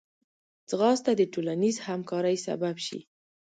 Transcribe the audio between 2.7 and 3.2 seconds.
شي